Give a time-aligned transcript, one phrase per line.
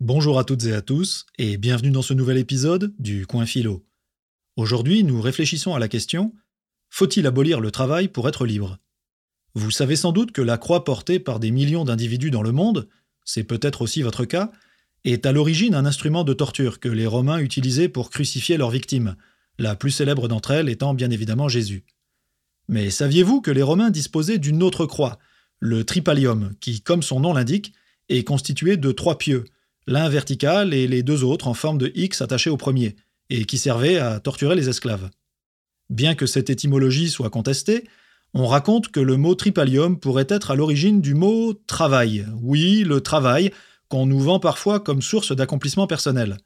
[0.00, 3.84] Bonjour à toutes et à tous, et bienvenue dans ce nouvel épisode du Coin Philo.
[4.54, 6.32] Aujourd'hui, nous réfléchissons à la question
[6.88, 8.78] Faut-il abolir le travail pour être libre?
[9.54, 12.88] Vous savez sans doute que la croix portée par des millions d'individus dans le monde,
[13.24, 14.52] c'est peut-être aussi votre cas,
[15.02, 19.16] est à l'origine un instrument de torture que les Romains utilisaient pour crucifier leurs victimes,
[19.58, 21.84] la plus célèbre d'entre elles étant bien évidemment Jésus.
[22.68, 25.18] Mais saviez-vous que les Romains disposaient d'une autre croix,
[25.58, 27.72] le tripalium, qui, comme son nom l'indique,
[28.08, 29.44] est constitué de trois pieux,
[29.88, 32.94] l'un vertical et les deux autres en forme de X attachés au premier,
[33.30, 35.08] et qui servaient à torturer les esclaves.
[35.88, 37.84] Bien que cette étymologie soit contestée,
[38.34, 42.26] on raconte que le mot tripalium pourrait être à l'origine du mot travail.
[42.42, 43.50] Oui, le travail,
[43.88, 46.36] qu'on nous vend parfois comme source d'accomplissement personnel.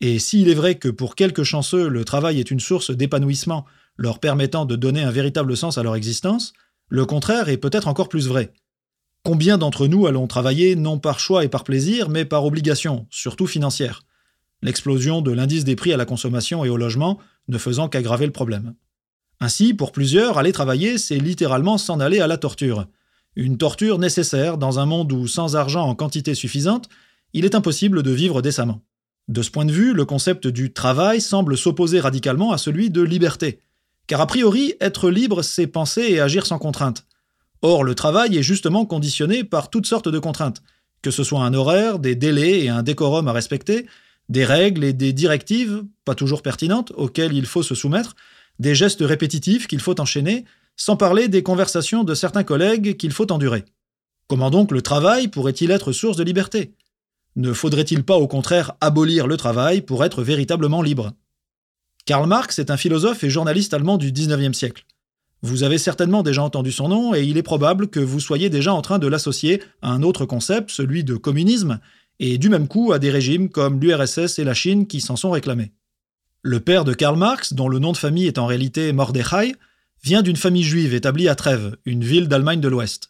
[0.00, 3.64] Et s'il est vrai que pour quelques chanceux, le travail est une source d'épanouissement,
[3.96, 6.52] leur permettant de donner un véritable sens à leur existence,
[6.88, 8.52] le contraire est peut-être encore plus vrai.
[9.24, 13.46] Combien d'entre nous allons travailler non par choix et par plaisir, mais par obligation, surtout
[13.46, 14.02] financière?
[14.62, 18.32] L'explosion de l'indice des prix à la consommation et au logement ne faisant qu'aggraver le
[18.32, 18.74] problème.
[19.40, 22.86] Ainsi, pour plusieurs, aller travailler, c'est littéralement s'en aller à la torture.
[23.36, 26.88] Une torture nécessaire dans un monde où, sans argent en quantité suffisante,
[27.34, 28.80] il est impossible de vivre décemment.
[29.28, 33.02] De ce point de vue, le concept du travail semble s'opposer radicalement à celui de
[33.02, 33.60] liberté.
[34.06, 37.06] Car a priori, être libre, c'est penser et agir sans contrainte.
[37.62, 40.62] Or, le travail est justement conditionné par toutes sortes de contraintes,
[41.02, 43.86] que ce soit un horaire, des délais et un décorum à respecter,
[44.28, 48.14] des règles et des directives, pas toujours pertinentes, auxquelles il faut se soumettre,
[48.58, 50.44] des gestes répétitifs qu'il faut enchaîner,
[50.76, 53.64] sans parler des conversations de certains collègues qu'il faut endurer.
[54.28, 56.74] Comment donc le travail pourrait-il être source de liberté?
[57.36, 61.12] Ne faudrait-il pas au contraire abolir le travail pour être véritablement libre?
[62.04, 64.84] Karl Marx est un philosophe et journaliste allemand du XIXe siècle.
[65.42, 68.72] Vous avez certainement déjà entendu son nom et il est probable que vous soyez déjà
[68.72, 71.78] en train de l'associer à un autre concept, celui de communisme,
[72.18, 75.30] et du même coup à des régimes comme l'URSS et la Chine qui s'en sont
[75.30, 75.72] réclamés.
[76.42, 79.54] Le père de Karl Marx, dont le nom de famille est en réalité Mordechai,
[80.02, 83.08] vient d'une famille juive établie à Trèves, une ville d'Allemagne de l'Ouest.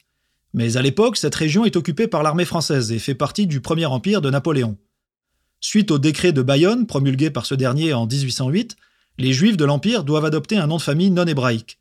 [0.54, 3.86] Mais à l'époque, cette région est occupée par l'armée française et fait partie du Premier
[3.86, 4.76] Empire de Napoléon.
[5.60, 8.76] Suite au décret de Bayonne, promulgué par ce dernier en 1808,
[9.18, 11.78] les Juifs de l'Empire doivent adopter un nom de famille non hébraïque.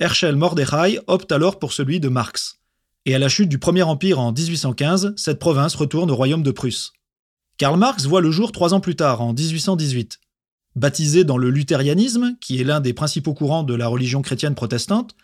[0.00, 2.58] Herschel Mordechai opte alors pour celui de Marx.
[3.04, 6.50] Et à la chute du Premier Empire en 1815, cette province retourne au royaume de
[6.50, 6.94] Prusse.
[7.58, 10.18] Karl Marx voit le jour trois ans plus tard, en 1818.
[10.74, 15.14] Baptisé dans le luthérianisme, qui est l'un des principaux courants de la religion chrétienne protestante,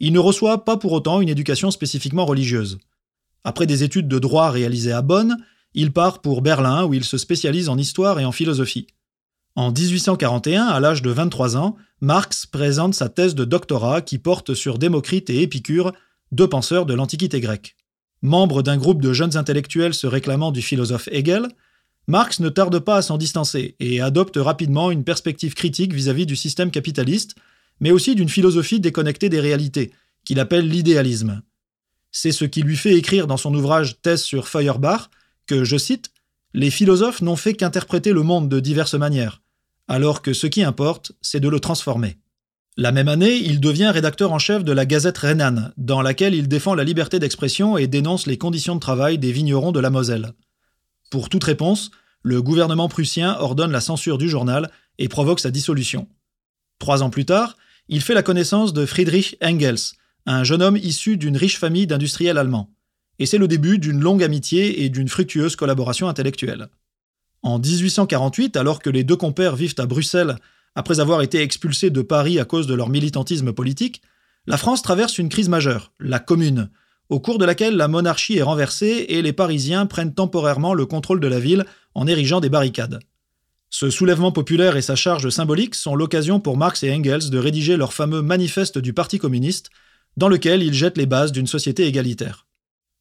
[0.00, 2.78] il ne reçoit pas pour autant une éducation spécifiquement religieuse.
[3.42, 5.34] Après des études de droit réalisées à Bonn,
[5.72, 8.86] il part pour Berlin où il se spécialise en histoire et en philosophie.
[9.56, 14.52] En 1841, à l'âge de 23 ans, Marx présente sa thèse de doctorat qui porte
[14.52, 15.94] sur Démocrite et Épicure,
[16.30, 17.74] deux penseurs de l'Antiquité grecque.
[18.20, 21.48] Membre d'un groupe de jeunes intellectuels se réclamant du philosophe Hegel,
[22.06, 26.36] Marx ne tarde pas à s'en distancer et adopte rapidement une perspective critique vis-à-vis du
[26.36, 27.34] système capitaliste,
[27.80, 29.90] mais aussi d'une philosophie déconnectée des réalités,
[30.26, 31.40] qu'il appelle l'idéalisme.
[32.12, 35.08] C'est ce qui lui fait écrire dans son ouvrage Thèse sur Feuerbach
[35.46, 36.10] que, je cite,
[36.52, 39.40] Les philosophes n'ont fait qu'interpréter le monde de diverses manières
[39.88, 42.18] alors que ce qui importe, c'est de le transformer.
[42.76, 46.46] La même année, il devient rédacteur en chef de la Gazette rhénane, dans laquelle il
[46.46, 50.32] défend la liberté d'expression et dénonce les conditions de travail des vignerons de la Moselle.
[51.10, 51.90] Pour toute réponse,
[52.22, 56.08] le gouvernement prussien ordonne la censure du journal et provoque sa dissolution.
[56.78, 57.56] Trois ans plus tard,
[57.88, 59.94] il fait la connaissance de Friedrich Engels,
[60.26, 62.70] un jeune homme issu d'une riche famille d'industriels allemands.
[63.18, 66.68] Et c'est le début d'une longue amitié et d'une fructueuse collaboration intellectuelle.
[67.46, 70.34] En 1848, alors que les deux compères vivent à Bruxelles
[70.74, 74.02] après avoir été expulsés de Paris à cause de leur militantisme politique,
[74.48, 76.70] la France traverse une crise majeure, la Commune,
[77.08, 81.20] au cours de laquelle la monarchie est renversée et les Parisiens prennent temporairement le contrôle
[81.20, 81.64] de la ville
[81.94, 82.98] en érigeant des barricades.
[83.70, 87.76] Ce soulèvement populaire et sa charge symbolique sont l'occasion pour Marx et Engels de rédiger
[87.76, 89.70] leur fameux manifeste du Parti communiste,
[90.16, 92.48] dans lequel ils jettent les bases d'une société égalitaire.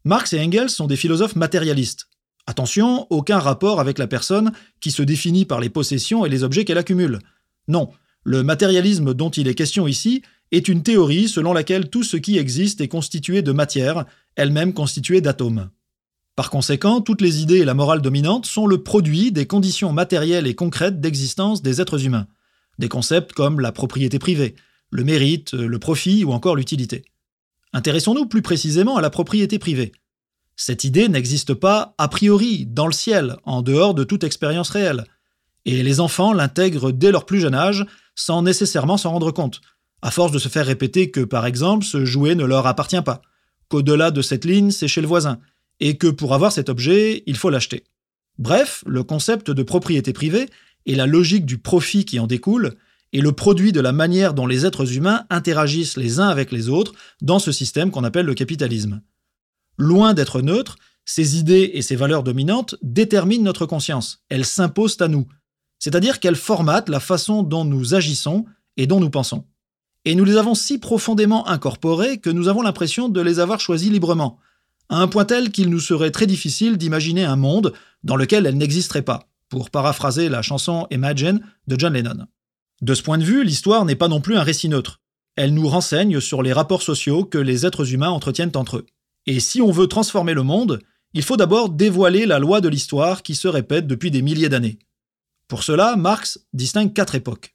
[0.04, 2.10] Marx et Engels sont des philosophes matérialistes,
[2.48, 6.64] Attention, aucun rapport avec la personne qui se définit par les possessions et les objets
[6.64, 7.20] qu'elle accumule.
[7.68, 7.90] Non,
[8.24, 10.22] le matérialisme dont il est question ici
[10.52, 14.06] est une théorie selon laquelle tout ce qui existe est constitué de matière,
[14.36, 15.70] elle-même constituée d'atomes.
[16.36, 20.48] Par conséquent, toutes les idées et la morale dominante sont le produit des conditions matérielles
[20.48, 22.28] et concrètes d'existence des êtres humains.
[22.78, 24.56] Des concepts comme la propriété privée,
[24.92, 27.06] le mérite, le profit ou encore l'utilité.
[27.74, 29.94] Intéressons-nous plus précisément à la propriété privée.
[30.56, 35.04] Cette idée n'existe pas a priori dans le ciel, en dehors de toute expérience réelle.
[35.66, 37.86] Et les enfants l'intègrent dès leur plus jeune âge,
[38.16, 39.62] sans nécessairement s'en rendre compte,
[40.02, 43.22] à force de se faire répéter que, par exemple, ce jouet ne leur appartient pas,
[43.68, 45.40] qu'au-delà de cette ligne, c'est chez le voisin,
[45.80, 47.84] et que pour avoir cet objet, il faut l'acheter.
[48.38, 50.48] Bref, le concept de propriété privée
[50.86, 52.76] et la logique du profit qui en découle
[53.14, 56.70] est le produit de la manière dont les êtres humains interagissent les uns avec les
[56.70, 59.02] autres dans ce système qu'on appelle le capitalisme.
[59.78, 65.08] Loin d'être neutre, ces idées et ces valeurs dominantes déterminent notre conscience, elles s'imposent à
[65.08, 65.28] nous,
[65.80, 68.46] c'est-à-dire qu'elles formatent la façon dont nous agissons
[68.78, 69.46] et dont nous pensons.
[70.06, 73.90] Et nous les avons si profondément incorporées que nous avons l'impression de les avoir choisies
[73.90, 74.40] librement,
[74.90, 77.74] à un point tel qu'il nous serait très difficile d'imaginer un monde
[78.04, 82.26] dans lequel elles n'existeraient pas, pour paraphraser la chanson Imagine de John Lennon.
[82.82, 85.02] De ce point de vue, l'histoire n'est pas non plus un récit neutre.
[85.36, 88.86] Elle nous renseigne sur les rapports sociaux que les êtres humains entretiennent entre eux.
[89.28, 90.80] Et si on veut transformer le monde,
[91.14, 94.80] il faut d'abord dévoiler la loi de l'histoire qui se répète depuis des milliers d'années.
[95.48, 97.54] Pour cela, Marx distingue quatre époques.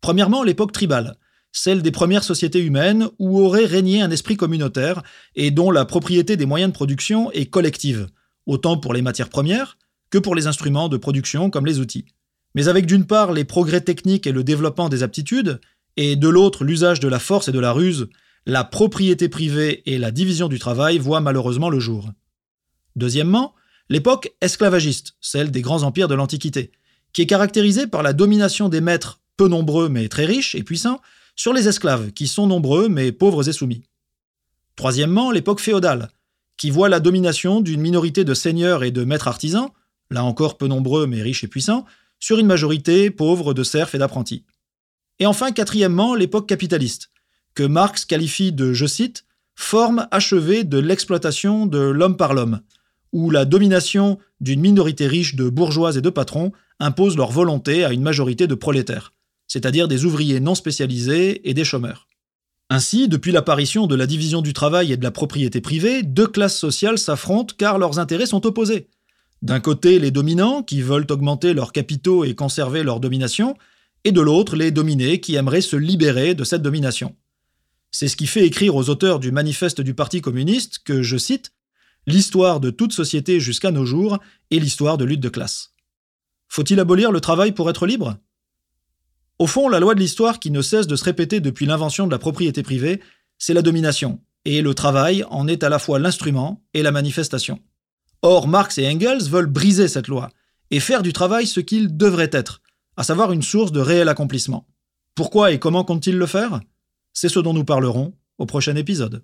[0.00, 1.16] Premièrement, l'époque tribale,
[1.52, 5.02] celle des premières sociétés humaines où aurait régné un esprit communautaire
[5.34, 8.08] et dont la propriété des moyens de production est collective,
[8.46, 9.76] autant pour les matières premières
[10.10, 12.06] que pour les instruments de production comme les outils.
[12.54, 15.60] Mais avec d'une part les progrès techniques et le développement des aptitudes,
[15.96, 18.08] et de l'autre l'usage de la force et de la ruse,
[18.46, 22.10] la propriété privée et la division du travail voient malheureusement le jour.
[22.96, 23.54] Deuxièmement,
[23.88, 26.72] l'époque esclavagiste, celle des grands empires de l'Antiquité,
[27.12, 31.00] qui est caractérisée par la domination des maîtres peu nombreux mais très riches et puissants
[31.36, 33.84] sur les esclaves, qui sont nombreux mais pauvres et soumis.
[34.76, 36.10] Troisièmement, l'époque féodale,
[36.56, 39.70] qui voit la domination d'une minorité de seigneurs et de maîtres artisans,
[40.10, 41.86] là encore peu nombreux mais riches et puissants,
[42.18, 44.44] sur une majorité pauvre de serfs et d'apprentis.
[45.18, 47.11] Et enfin, quatrièmement, l'époque capitaliste,
[47.54, 52.60] que Marx qualifie de, je cite, forme achevée de l'exploitation de l'homme par l'homme,
[53.12, 57.92] où la domination d'une minorité riche de bourgeois et de patrons impose leur volonté à
[57.92, 59.12] une majorité de prolétaires,
[59.46, 62.08] c'est-à-dire des ouvriers non spécialisés et des chômeurs.
[62.70, 66.56] Ainsi, depuis l'apparition de la division du travail et de la propriété privée, deux classes
[66.56, 68.88] sociales s'affrontent car leurs intérêts sont opposés.
[69.42, 73.56] D'un côté, les dominants, qui veulent augmenter leurs capitaux et conserver leur domination,
[74.04, 77.14] et de l'autre, les dominés, qui aimeraient se libérer de cette domination.
[77.92, 81.52] C'est ce qui fait écrire aux auteurs du manifeste du Parti communiste que, je cite,
[82.06, 84.18] L'histoire de toute société jusqu'à nos jours
[84.50, 85.72] est l'histoire de lutte de classe.
[86.48, 88.16] Faut-il abolir le travail pour être libre?
[89.38, 92.10] Au fond, la loi de l'histoire qui ne cesse de se répéter depuis l'invention de
[92.10, 93.00] la propriété privée,
[93.38, 97.60] c'est la domination, et le travail en est à la fois l'instrument et la manifestation.
[98.22, 100.30] Or, Marx et Engels veulent briser cette loi
[100.70, 102.62] et faire du travail ce qu'il devrait être,
[102.96, 104.66] à savoir une source de réel accomplissement.
[105.14, 106.60] Pourquoi et comment comptent-ils le faire?
[107.12, 109.22] C'est ce dont nous parlerons au prochain épisode.